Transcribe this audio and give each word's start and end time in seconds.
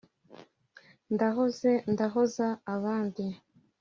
Ndahoze, 1.13 1.71
ndahoza 1.93 2.47
abandi: 2.73 3.25